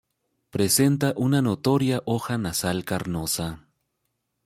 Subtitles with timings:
[0.49, 3.49] Presenta una notoria hoja nasal carnosa.